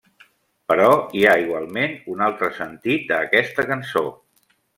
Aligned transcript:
Però 0.71 0.87
hi 1.19 1.21
ha 1.31 1.35
igualment 1.41 1.93
un 2.15 2.25
altre 2.29 2.49
sentit 2.57 3.15
a 3.19 3.21
aquesta 3.27 3.69
cançó. 3.71 4.05